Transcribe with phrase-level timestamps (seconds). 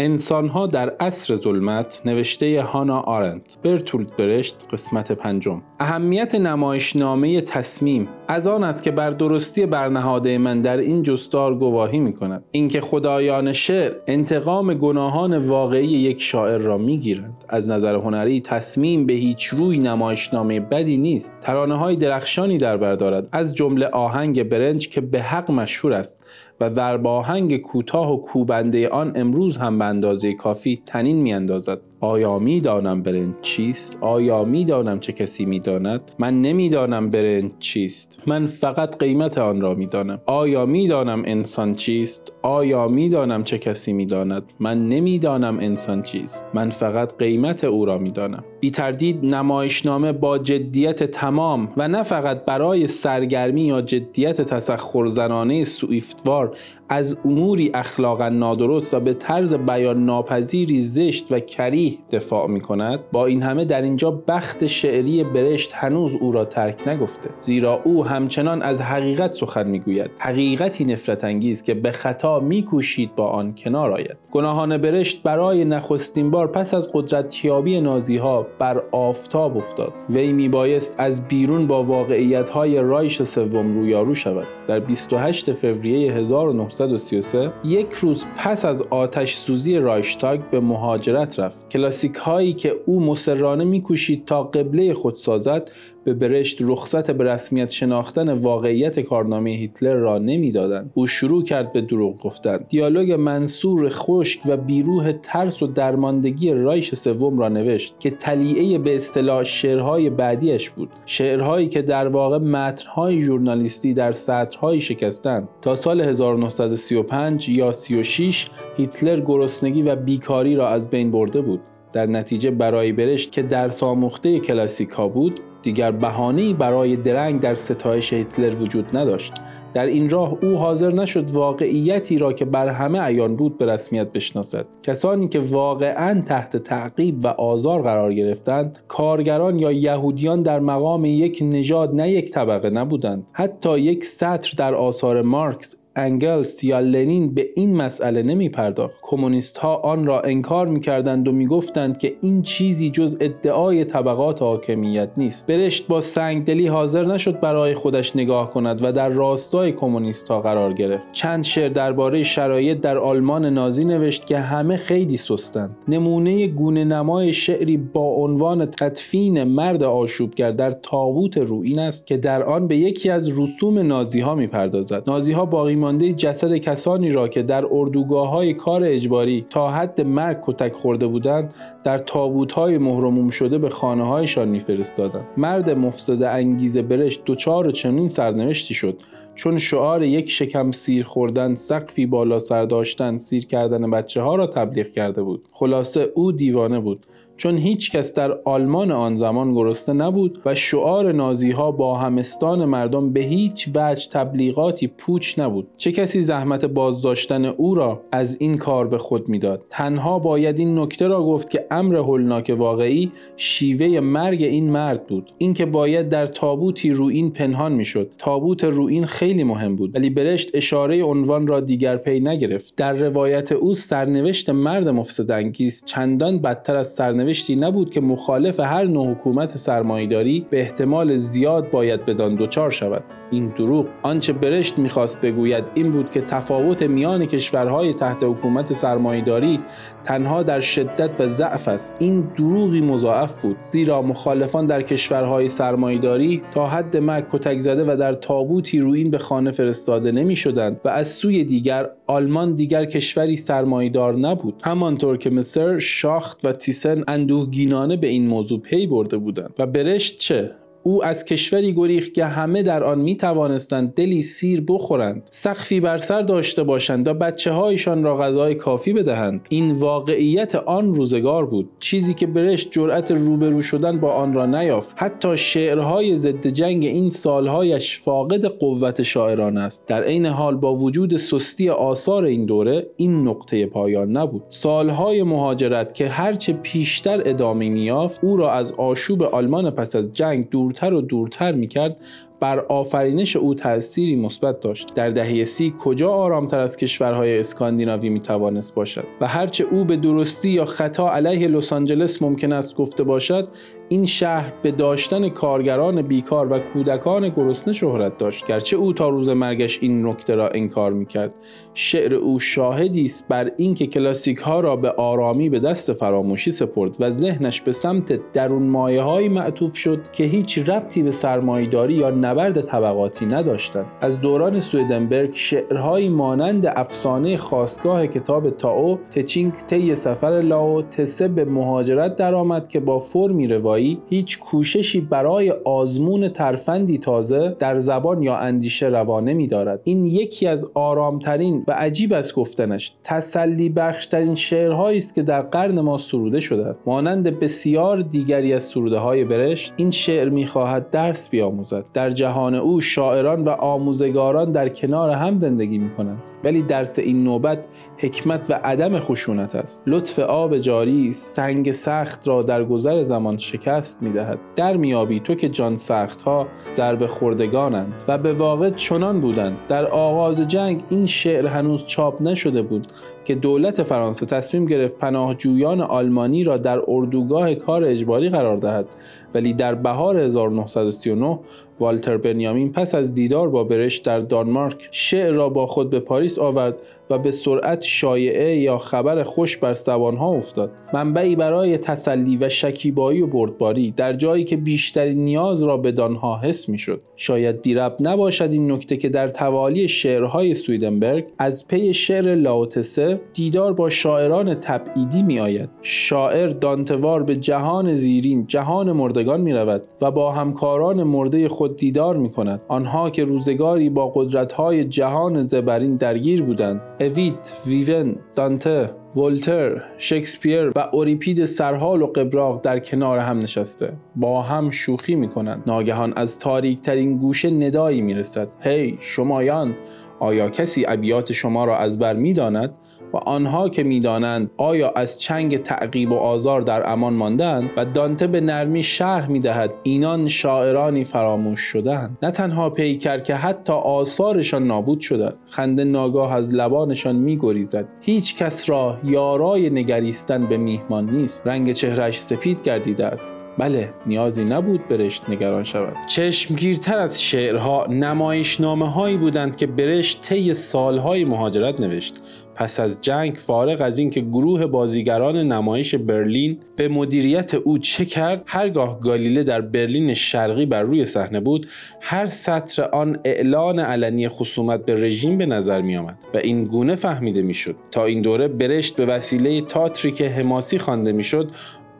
[0.00, 5.62] انسانها در عصر ظلمت نوشته هانا آرنت برتولد برشت قسمت پنجم.
[5.80, 11.98] اهمیت نمایشنامه تصمیم از آن است که بر درستی برنهاده من در این جستار گواهی
[11.98, 17.94] می کند اینکه خدایان شعر انتقام گناهان واقعی یک شاعر را می گیرند از نظر
[17.94, 21.34] هنری تصمیم به هیچ روی نمایشنامه بدی نیست.
[21.40, 26.18] ترانه های درخشانی در بر دارد از جمله آهنگ برنج که به حق مشهور است.
[26.60, 31.87] و در آهنگ کوتاه و کوبنده آن امروز هم به اندازه کافی تنین میاندازد.
[32.00, 38.20] آیا می‌دانم برنج چیست؟ آیا می‌دانم چه کسی می‌داند؟ من نمی‌دانم برنج چیست.
[38.26, 40.20] من فقط قیمت آن را می‌دانم.
[40.26, 46.46] آیا می‌دانم انسان چیست؟ آیا می‌دانم چه کسی می‌داند؟ من نمی‌دانم انسان چیست.
[46.54, 48.44] من فقط قیمت او را می‌دانم.
[48.60, 56.56] بی تردید نمایشنامه با جدیت تمام و نه فقط برای سرگرمی یا جدیت تسخرزنانه سویفتوار
[56.88, 61.40] از اموری اخلاقا نادرست و به طرز بیان ناپذیری زشت و
[61.88, 66.44] کریه دفاع می کند با این همه در اینجا بخت شعری برشت هنوز او را
[66.44, 67.30] ترک نگفته.
[67.40, 70.10] زیرا او همچنان از حقیقت سخن می‌گوید.
[70.18, 74.16] حقیقتی نفرت انگیز که به خطا میکوشید با آن کنار آید.
[74.30, 79.92] گناهان برشت برای نخستین بار پس از قدرتیابی نازی ها بر آفتاب افتاد.
[80.10, 84.46] وی میبایست از بیرون با واقعیت های رایش سوم رویارو شود.
[84.66, 92.14] در 28 فوریه 1933 یک روز پس از آتش سوزی رایشتاگ به مهاجرت رفت کلاسیک
[92.14, 95.70] هایی که او مسررانه میکوشید تا قبله خود سازد
[96.08, 100.90] به برشت رخصت به رسمیت شناختن واقعیت کارنامه هیتلر را نمی‌دادند.
[100.94, 102.58] او شروع کرد به دروغ گفتن.
[102.68, 108.96] دیالوگ منصور خشک و بیروه ترس و درماندگی رایش سوم را نوشت که تلیعه به
[108.96, 110.88] اصطلاح شعرهای بعدیش بود.
[111.06, 115.48] شعرهایی که در واقع متنهای ژورنالیستی در سطرهایی شکستند.
[115.62, 121.60] تا سال 1935 یا 36 هیتلر گرسنگی و بیکاری را از بین برده بود.
[121.92, 128.12] در نتیجه برای برشت که در ساموخته کلاسیکا بود دیگر بهانه‌ای برای درنگ در ستایش
[128.12, 129.32] هیتلر وجود نداشت.
[129.74, 134.12] در این راه او حاضر نشد واقعیتی را که بر همه عیان بود به رسمیت
[134.12, 134.66] بشناسد.
[134.82, 141.38] کسانی که واقعا تحت تعقیب و آزار قرار گرفتند کارگران یا یهودیان در مقام یک
[141.42, 143.26] نژاد نه یک طبقه نبودند.
[143.32, 149.58] حتی یک سطر در آثار مارکس انگلس یا لنین به این مسئله نمی پرداخت کمونیست
[149.58, 154.42] ها آن را انکار می کردند و می گفتند که این چیزی جز ادعای طبقات
[154.42, 155.46] حاکمیت نیست.
[155.46, 160.72] برشت با سنگدلی حاضر نشد برای خودش نگاه کند و در راستای کمونیست ها قرار
[160.72, 161.04] گرفت.
[161.12, 165.76] چند شعر درباره شرایط در آلمان نازی نوشت که همه خیلی سستند.
[165.88, 172.42] نمونه گونه نمای شعری با عنوان تدفین مرد آشوبگر در تابوت روئین است که در
[172.42, 177.12] آن به یکی از رسوم نازی ها می پردازد نازی ها باقی مانده جسد کسانی
[177.12, 181.54] را که در اردوگاه های کار اجباری تا حد مرگ کتک خورده بودند
[181.84, 185.24] در تابوت های مهرموم شده به خانه هایشان میفرستادند.
[185.36, 188.98] مرد مفسد انگیزه برشت دچار چنین سرنوشتی شد.
[189.38, 194.46] چون شعار یک شکم سیر خوردن سقفی بالا سر داشتن سیر کردن بچه ها را
[194.46, 195.48] تبلیغ کرده بود.
[195.52, 197.06] خلاصه او دیوانه بود.
[197.36, 202.64] چون هیچ کس در آلمان آن زمان گرسنه نبود و شعار نازی ها با همستان
[202.64, 205.68] مردم به هیچ وجه تبلیغاتی پوچ نبود.
[205.76, 210.78] چه کسی زحمت بازداشتن او را از این کار به خود می‌داد؟ تنها باید این
[210.78, 215.32] نکته را گفت که امر هولناک واقعی شیوه مرگ این مرد بود.
[215.38, 218.10] اینکه باید در تابوتی روین پنهان می‌شد.
[218.18, 219.94] تابوت روین خیلی مهم بود.
[219.94, 222.76] ولی برشت اشاره عنوان را دیگر پی نگرفت.
[222.76, 228.60] در روایت او سرنوشت مرد مفسد انگیز چندان بدتر از سرنوشت سرنوشتی نبود که مخالف
[228.60, 233.04] هر نوع حکومت سرمایهداری به احتمال زیاد باید بدان دچار شود.
[233.30, 239.60] این دروغ آنچه برشت می‌خواست بگوید این بود که تفاوت میان کشورهای تحت حکومت سرمایهداری
[240.04, 241.96] تنها در شدت و ضعف است.
[241.98, 247.96] این دروغی مضاعف بود زیرا مخالفان در کشورهای سرمایهداری تا حد مرگ کتک زده و
[247.96, 253.36] در تابوتی روین به خانه فرستاده نمی شدند و از سوی دیگر آلمان دیگر کشوری
[253.36, 254.60] سرمایهدار نبود.
[254.64, 259.54] همانطور که مصر شاخت و تیسن اندوهگینانه به این موضوع پی برده بودند.
[259.58, 260.50] و برشت چه؟
[260.88, 265.98] او از کشوری گریخت که همه در آن می توانستند دلی سیر بخورند سقفی بر
[265.98, 269.46] سر داشته باشند و بچه هایشان را غذای کافی بدهند.
[269.48, 274.92] این واقعیت آن روزگار بود چیزی که برشت جرأت روبرو شدن با آن را نیافت.
[274.96, 279.86] حتی شعرهای ضد جنگ این سالهایش فاقد قوت شاعران است.
[279.86, 284.42] در عین حال با وجود سستی آثار این دوره این نقطه پایان نبود.
[284.48, 290.48] سالهای مهاجرت که هرچه پیشتر ادامه میافت او را از آشوب آلمان پس از جنگ
[290.48, 291.96] دور دورتر و دورتر می‌کرد
[292.40, 294.94] بر آفرینش او تأثیری مثبت داشت.
[294.94, 299.96] در دهه سی کجا آرامتر از کشورهای اسکاندیناوی می توانست باشد؟ و هرچه او به
[299.96, 303.48] درستی یا خطا علیه لس آنجلس ممکن است گفته باشد
[303.90, 308.46] این شهر به داشتن کارگران بیکار و کودکان گرسنه شهرت داشت.
[308.46, 311.34] گرچه او تا روز مرگش این نکته را انکار می‌کرد.
[311.74, 316.96] شعر او شاهدی است بر اینکه کلاسیک ها را به آرامی به دست فراموشی سپرد
[317.00, 322.10] و ذهنش به سمت درون مایه های معطوف شد که هیچ ربطی به سرمایهداری یا
[322.10, 323.86] نبرد طبقاتی نداشتند.
[324.00, 331.44] از دوران سویدنبرگ شعرهایی مانند افسانه خاصگاه کتاب تاو تچینگ طی سفر لاو تسه به
[331.44, 333.77] مهاجرت درآمد که با فرمی روایی
[334.10, 339.80] هیچ کوششی برای آزمون ترفندی تازه در زبان یا اندیشه روا نمیدارد.
[339.84, 342.92] این یکی از آرامترین و عجیب از گفتنش.
[343.04, 346.82] تسلی بخشترین شعرهایی است که در قرن ما سروده شده است.
[346.86, 351.84] مانند بسیار دیگری از سروده های برشت این شعر می‌خواهد درس بیاموزد.
[351.94, 356.22] در جهان او شاعران و آموزگاران در کنار هم زندگی می‌کنند.
[356.44, 357.58] ولی درس این نوبت
[358.00, 359.82] حکمت و عدم خشونت است.
[359.86, 364.38] لطف آب جاری سنگ سخت را در گذر زمان شکست می‌دهد.
[364.56, 369.56] در میابی تو که جان سخت ها ضرب خوردگانند و به واقع چنان بودند.
[369.68, 372.86] در آغاز جنگ این شعر هنوز چاپ نشده بود
[373.24, 378.86] که دولت فرانسه تصمیم گرفت پناهجویان آلمانی را در اردوگاه کار اجباری قرار دهد.
[379.34, 381.38] ولی در بهار 1939
[381.80, 386.38] والتر بنیامین پس از دیدار با برش در دانمارک شعر را با خود به پاریس
[386.38, 390.72] آورد و به سرعت شایعه یا خبر خوش بر ها افتاد.
[390.92, 396.40] منبعی برای تسلی و شکیبایی و بردباری در جایی که بیشترین نیاز را به دانها
[396.42, 397.00] حس می‌شد.
[397.16, 403.72] شاید بیرب نباشد این نکته که در توالی شعرهای سویدنبرگ از پی شعر لاوتسه دیدار
[403.72, 410.10] با شاعران تبعیدی می آید شاعر دانتوار به جهان زیرین جهان مردگان می رود و
[410.10, 416.42] با همکاران مرده خود دیدار می کند آنها که روزگاری با قدرتهای جهان زبرین درگیر
[416.42, 416.80] بودند.
[417.00, 423.92] اویت، ویون، دانته، ولتر، شکسپیر و اوریپید سرحال و قبراق در کنار هم نشسته.
[424.16, 428.96] با هم شوخی می کنند ناگهان از تاریک ترین گوشه ندایی می رسد هی hey,
[429.00, 429.74] شمایان
[430.20, 432.74] آیا کسی ابیات شما را از بر می داند؟
[433.12, 438.26] و آنها که می‌دانند آیا از چنگ تعقیب و آزار در امان ماندند و دانته
[438.26, 445.00] به نرمی شرح می‌دهد اینان شاعرانی فراموش شدند نه تنها پیکر که حتی آثارشان نابود
[445.00, 447.88] شده است خنده ناگاه از لبانشان میگریزد.
[448.00, 451.46] هیچ کس را یارای نگریستن به میهمان نیست.
[451.46, 453.36] رنگ چهرش سپید گردیده است.
[453.58, 455.96] بله نیازی نبود برشت نگران شود.
[456.06, 462.22] چشمگیرتر از شعرها نمایشنامه هایی بودند که برشت طی سالهای مهاجرت نوشت.
[462.58, 468.42] پس از جنگ فارغ از اینکه گروه بازیگران نمایش برلین به مدیریت او چه کرد
[468.46, 471.66] هرگاه گالیله در برلین شرقی بر روی صحنه بود
[472.00, 476.94] هر سطر آن اعلان علنی خصومت به رژیم به نظر می آمد و این گونه
[476.94, 477.76] فهمیده می‌شد.
[477.90, 481.50] تا این دوره برشت به وسیله تاتری که حماسی خوانده می‌شد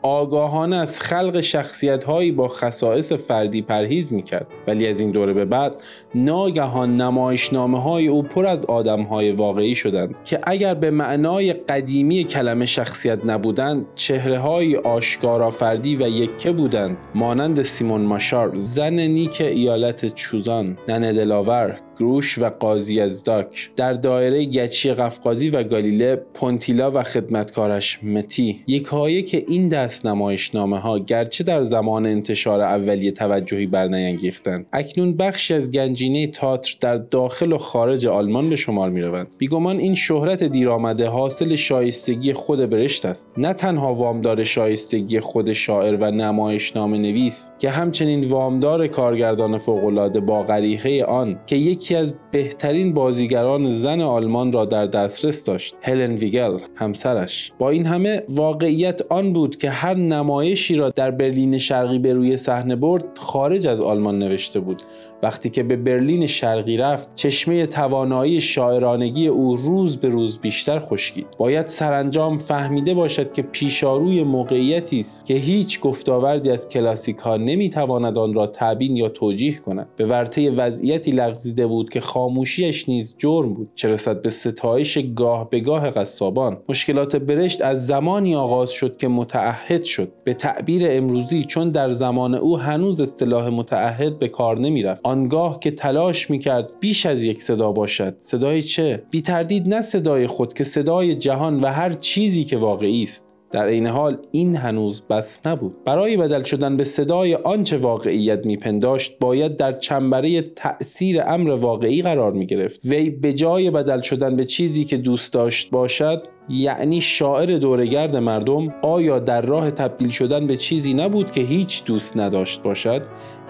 [0.01, 4.47] آگاهانه از خلق شخصیت هایی با خصائص فردی پرهیز می‌کرد.
[4.67, 5.81] ولی از این دوره به بعد
[6.15, 12.23] ناگهان نمایشنامه های او پر از آدم های واقعی شدند که اگر به معنای قدیمی
[12.23, 16.97] کلمه شخصیت نبودند چهره های آشکارا فردی و یکه بودند.
[17.15, 24.45] مانند سیمون ماشار زن نیک ایالت چوزان ننه دلاور گروش و قاضی ازداک در دایره
[24.45, 28.63] گچی قفقازی و گالیله پونتیلا و خدمتکارش متی.
[28.67, 34.65] یکهایی که این دست نمایشنامه ها گرچه در زمان انتشار اولیه توجهی برنیانگیختند.
[34.73, 39.79] اکنون بخشی از گنجینه تاتر در داخل و خارج آلمان به شمار می روند بیگمان
[39.79, 43.31] این شهرت دیرآمده حاصل شایستگی خود برشت است.
[43.37, 50.43] نه تنها وامدار شایستگی خود شاعر و نمایشنامه نویس که همچنین وامدار کارگردان فوقالعاده با
[50.43, 56.15] غریحه آن که یکی یکی از بهترین بازیگران زن آلمان را در دسترس داشت هلن
[56.15, 57.51] ویگل همسرش.
[57.59, 62.37] با این همه واقعیت آن بود که هر نمایشی را در برلین شرقی به روی
[62.37, 64.83] صحنه برد خارج از آلمان نوشته بود.
[65.23, 71.27] وقتی که به برلین شرقی رفت چشمه توانایی شاعرانگی او روز به روز بیشتر خشکید.
[71.37, 78.17] باید سرانجام فهمیده باشد که پیشاروی موقعیتی است که هیچ گفتاوردی از کلاسیک ها نمی‌تواند
[78.17, 79.87] آن را تبیین یا توجیه کند.
[79.95, 85.49] به ورطه وضعیتی لغزیده بود که خاموشیش نیز جرم بود چه رسد به ستایش گاه
[85.49, 86.57] به گاه قصابان.
[86.69, 90.11] مشکلات برشت از زمانی آغاز شد که متعهد شد.
[90.23, 95.01] به تعبیر امروزی چون در زمان او هنوز اصطلاح متعهد به کار نمی‌رفت.
[95.09, 98.15] آنگاه که تلاش می‌کرد بیش از یک صدا باشد.
[98.19, 103.03] صدای چه؟ بی تردید نه صدای خود که صدای جهان و هر چیزی که واقعی
[103.03, 103.25] است.
[103.51, 105.83] در عین حال این هنوز بس نبود.
[105.85, 112.31] برای بدل شدن به صدای آنچه واقعیت میپنداشت باید در چنبره تأثیر امر واقعی قرار
[112.31, 117.57] می گرفت وی به جای بدل شدن به چیزی که دوست داشت باشد یعنی شاعر
[117.57, 123.01] دورگرد مردم آیا در راه تبدیل شدن به چیزی نبود که هیچ دوست نداشت باشد؟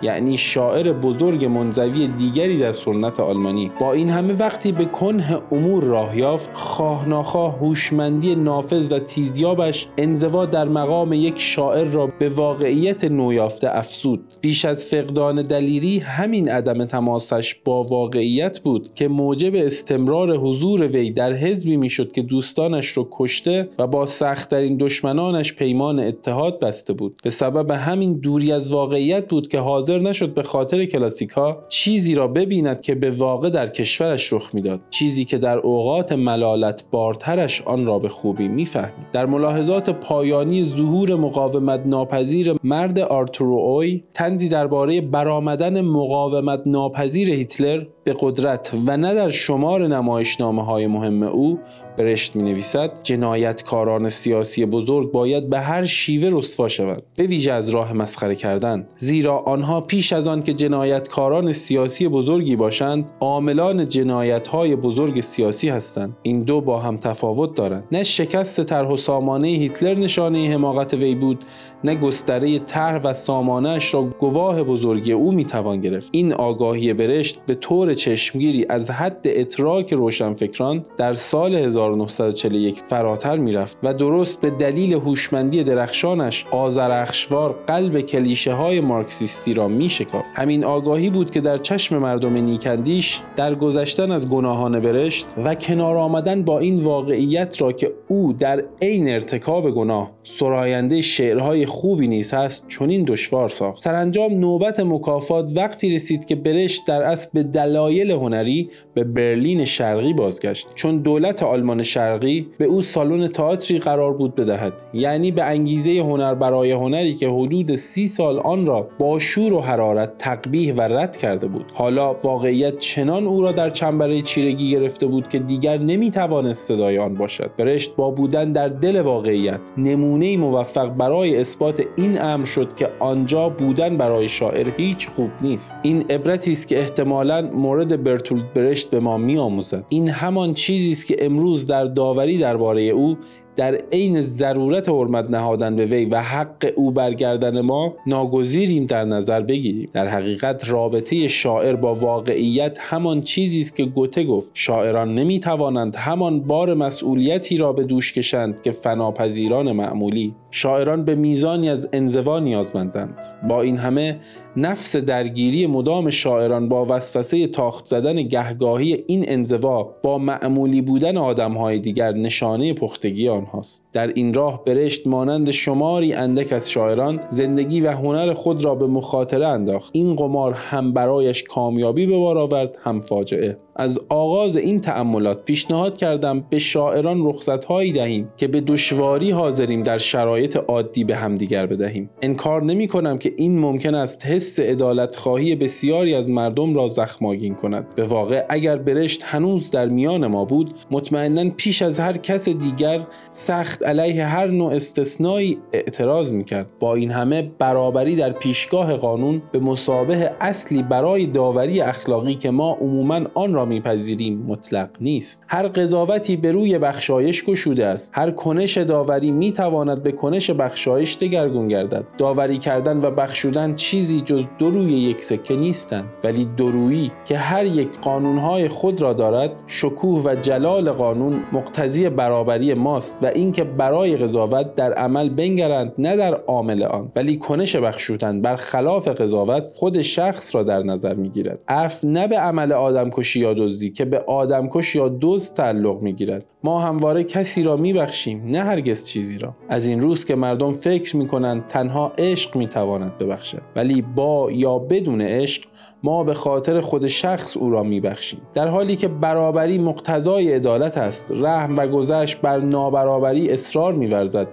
[0.01, 3.72] یعنی شاعر بزرگ منزوی دیگری در سنت آلمانی.
[3.79, 9.88] با این همه وقتی به کنه امور راه یافت خواه ناخواه هوشمندی نافذ و تیزیابش
[9.98, 16.50] انزوا در مقام یک شاعر را به واقعیت نویافته افسود بیش از فقدان دلیری همین
[16.50, 22.88] عدم تماسش با واقعیت بود که موجب استمرار حضور وی در حزبی می‌شد که دوستانش
[22.91, 27.19] رو کشته و با سختترین دشمنانش پیمان اتحاد بسته بود.
[27.24, 32.15] به سبب همین دوری از واقعیت بود که حاضر حاضر نشد به خاطر کلاسیکا چیزی
[32.15, 34.79] را ببیند که به واقع در کشورش رخ می‌داد.
[34.89, 39.12] چیزی که در اوقات ملالت بارترش آن را به خوبی می‌فهمید.
[39.13, 47.84] در ملاحظات پایانی ظهور مقاومت ناپذیر مرد آرتورو اوی تنزی درباره برآمدن مقاومت ناپذیر هیتلر
[48.10, 51.60] به قدرت و نه در شمار نمایشنامه های مهم او
[51.98, 57.04] برشت می نویسد جنایتکاران سیاسی بزرگ باید به هر شیوه رسوا شوند.
[57.16, 62.56] به ویژه از راه مسخره کردن زیرا آنها پیش از آن که جنایتکاران سیاسی بزرگی
[62.56, 66.18] باشند عاملان جنایت های بزرگ سیاسی هستند.
[66.24, 67.84] این دو با هم تفاوت دارند.
[67.92, 71.44] نه شکست طرح و سامانه هیتلر نشانه حماقت وی بود
[71.84, 76.10] نه گستره طرح و سامانه را گواه بزرگی او می توان گرفت.
[76.12, 83.77] این آگاهی برشت به طور چشمگیری از حد اتراک روشنفکران در سال 1941 فراتر می‌رفت
[83.84, 90.65] و درست به دلیل هوشمندی درخشانش آزرخشوار قلب کلیشه های مارکسیستی را می شکافت همین
[90.65, 96.44] آگاهی بود که در چشم مردم نیکندیش در گذشتن از گناهان برشت و کنار آمدن
[96.44, 102.65] با این واقعیت را که او در عین ارتکاب گناه سراینده شعرهای خوبی نیز هست
[102.67, 103.83] چنین دشوار ساخت.
[103.83, 110.13] سرانجام نوبت مکافات وقتی رسید که برشت در اصل به دلایل هنری به برلین شرقی
[110.13, 110.67] بازگشت.
[110.75, 114.74] چون دولت آلمان شرقی به او سالن تئاتری قرار بود بدهد.
[114.93, 119.62] یعنی به انگیزه هنر برای هنری که حدود سی سال آن را با شور و
[119.62, 121.65] حرارت تقبیح و رد کرده بود.
[121.74, 127.13] حالا واقعیت چنان او را در چنبره چیرگی گرفته بود که دیگر نمی‌توانست صدای آن
[127.13, 127.51] باشد.
[127.57, 133.49] برشت با بودن در دل واقعیت نمونه موفق برای اثبات این امر شد که آنجا
[133.49, 135.75] بودن برای شاعر هیچ خوب نیست.
[135.83, 139.85] این عبرتی است که احتمالا مورد برتولد برشت به ما میآموزد.
[139.89, 143.17] این همان چیزی است که امروز در داوری درباره او
[143.60, 149.42] در عین ضرورت حرمت نهادن به وی و حق او برگردن ما ناگزیریم در نظر
[149.42, 149.89] بگیریم.
[149.94, 154.51] در حقیقت رابطه شاعر با واقعیت همان چیزی است که گوته گفت.
[154.54, 160.36] شاعران نمی توانند همان بار مسئولیتی را به دوش کشند که فناپذیران معمولی.
[160.51, 163.16] شاعران به میزانی از انزوا نیازمندند.
[163.50, 164.20] با این همه
[164.58, 171.78] نفس درگیری مدام شاعران با وسوسه تاخت زدن گهگاهی این انزوا با معمولی بودن آدمهای
[171.78, 177.91] دیگر نشانه پختگی آنهاست در این راه برشت مانند شماری اندک از شاعران زندگی و
[177.91, 179.89] هنر خود را به مخاطره انداخت.
[179.94, 183.58] این قمار هم برایش کامیابی به بار آورد هم فاجعه.
[183.79, 189.98] از آغاز این تأملات پیشنهاد کردم به شاعران رخصتهایی دهیم که به دشواری حاضریم در
[189.98, 192.09] شرایط عادی به همدیگر بدهیم.
[192.21, 197.55] انکار نمی کنم که این ممکن است حس عدالت خواهی بسیاری از مردم را زخماگین
[197.55, 197.86] کند.
[197.95, 203.07] به واقع اگر برشت هنوز در میان ما بود مطمئنا پیش از هر کس دیگر
[203.31, 206.67] سخت علیه هر نوع استثنایی اعتراض می‌کرد.
[206.79, 212.77] با این همه برابری در پیشگاه قانون به مسابه اصلی برای داوری اخلاقی که ما
[212.81, 215.43] عموما آن را میپذیریم مطلق نیست.
[215.47, 218.11] هر قضاوتی به روی بخشایش گشوده است.
[218.15, 222.05] هر کنش داوری می‌تواند به کنش بخشایش دگرگون گردد.
[222.17, 226.05] داوری کردن و بخشودن چیزی جز دو روی یک سکه نیستند.
[226.23, 232.73] ولی درویی که هر یک قانونهای خود را دارد شکوه و جلال قانون مقتضی برابری
[232.73, 237.11] ماست و اینکه برای قضاوت در عمل بنگرند نه در عامل آن.
[237.15, 241.59] ولی کنش بخشودن برخلاف قضاوت خود شخص را در نظر می‌گیرد.
[241.67, 246.46] عفو نه به عمل آدمکشی یا دزدی که به آدمکش یا دزد تعلق می‌گیرد.
[246.63, 249.56] ما همواره کسی را میبخشیم نه هرگز چیزی را.
[249.70, 253.62] از این روز که مردم فکر می‌کنند تنها عشق می‌تواند ببخشد.
[253.75, 255.63] ولی با یا بدون عشق
[256.04, 258.42] ما به خاطر خود شخص او را میبخشیم.
[258.54, 264.48] در حالی که برابری مقتضای عدالت است رحم و گذشت بر نابرابری اصرار میورزد.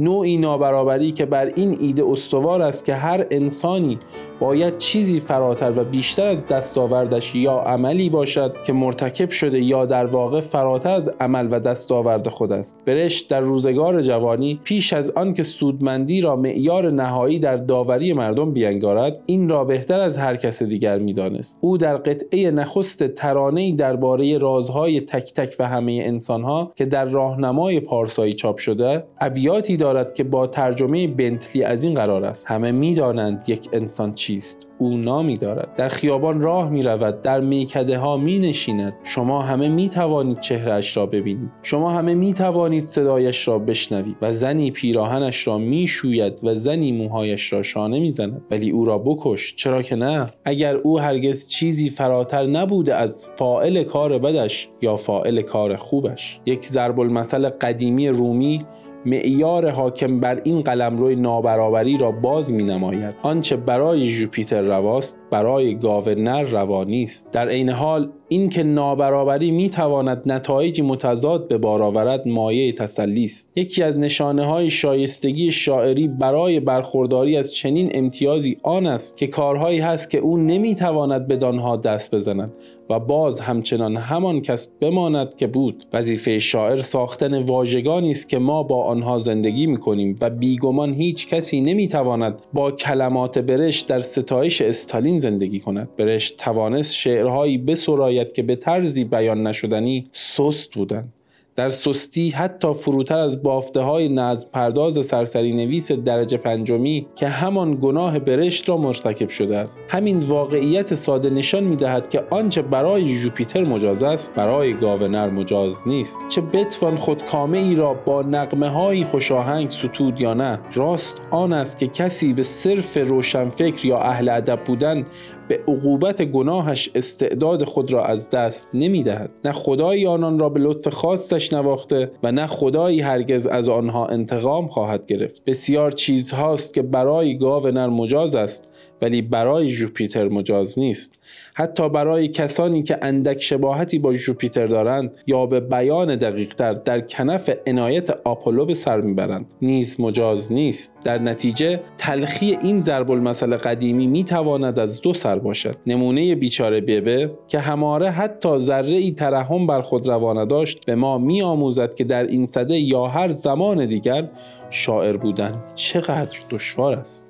[0.00, 3.98] نوعی نابرابری که بر این ایده استوار است که هر انسانی
[4.40, 10.06] باید چیزی فراتر و بیشتر از دستاوردش یا عملی باشد که مرتکب شده یا در
[10.06, 12.82] واقع فراتر از عمل و دستاورد خود است.
[12.86, 18.52] برشت در روزگار جوانی پیش از آن که سودمندی را معیار نهایی در داوری مردم
[18.52, 21.58] بیانگارد این را بهتر از هر کس دیگر می‌دانست.
[21.60, 27.80] او در قطعه نخست ترانه‌ای درباره رازهای تک تک و همه انسانها که در راهنمای
[27.80, 32.46] پارسایی چاپ شده ابیاتی دارد که با ترجمه بنتلی از این قرار است.
[32.50, 34.58] همه می‌دانند یک انسان چیست.
[34.78, 35.74] او نامی دارد.
[35.76, 40.96] در خیابان راه می رود در میکده ها می نشیند شما همه می توانید چهرهش
[40.96, 41.50] را ببینید.
[41.62, 46.92] شما همه می توانید صدایش را بشنوید و زنی پیراهنش را می شوید و زنی
[46.92, 49.54] موهایش را شانه می زند ولی او را بکش.
[49.54, 55.42] چرا که نه؟ اگر او هرگز چیزی فراتر نبوده از فائل کار بدش یا فائل
[55.42, 56.40] کار خوبش.
[56.46, 58.58] یک ضرب المثل قدیمی رومی
[59.06, 65.74] معیار حاکم بر این قلمرو نابرابری را باز می نماید آنچه برای جوپیتر رواست برای
[65.74, 72.28] گاونر روا نیست در عین حال اینکه نابرابری می تواند نتایجی متضاد به بار آورد
[72.28, 73.48] مایه تسلی است.
[73.56, 79.78] یکی از نشانه های شایستگی شاعری برای برخورداری از چنین امتیازی آن است که کارهایی
[79.78, 82.52] هست که او نمی تواند بدانها دست بزند
[82.90, 85.84] و باز همچنان همان کس بماند که بود.
[85.92, 91.28] وظیفه شاعر ساختن واژگانی است که ما با آنها زندگی می کنیم و بیگمان هیچ
[91.28, 95.96] کسی نمی تواند با کلمات برشت در ستایش استالین زندگی کند.
[95.96, 101.12] برشت توانست شعرهایی بسراید که به طرزی بیان نشدنی سست بودند.
[101.60, 107.78] در سستی حتی فروتر از بافته های نظم پرداز سرسری نویس درجه پنجمی که همان
[107.80, 109.84] گناه برشت را مرتکب شده است.
[109.88, 115.88] همین واقعیت ساده نشان می دهد که آنچه برای جوپیتر مجاز است برای گاونر مجاز
[115.88, 116.16] نیست.
[116.28, 121.52] چه بتوان خود کامه ای را با نقمه های خوشاهنگ ستود یا نه؟ راست آن
[121.52, 125.06] است که کسی به صرف روشنفکر یا اهل ادب بودن
[125.50, 130.60] به عقوبت گناهش استعداد خود را از دست نمی دهد نه خدایی آنان را به
[130.60, 135.44] لطف خاصش نواخته و نه خدایی هرگز از آنها انتقام خواهد گرفت.
[135.44, 138.68] بسیار چیزهاست که برای گاونر مجاز است.
[139.02, 141.18] ولی برای جوپیتر مجاز نیست.
[141.54, 147.50] حتی برای کسانی که اندک شباهتی با جوپیتر دارند یا به بیان دقیقتر در کنف
[147.66, 149.46] عنایت آپولو به سر می‌برند.
[149.62, 150.92] نیز مجاز نیست.
[151.04, 155.76] در نتیجه تلخی این ضرب المثل قدیمی می‌تواند از دو سر باشد.
[155.86, 161.18] نمونه بیچاره بیبه که هماره حتی ذره ای ترحم بر خود روانه داشت به ما
[161.18, 164.28] میآموزد که در این صده یا هر زمان دیگر
[164.70, 167.29] شاعر بودن چقدر دشوار است.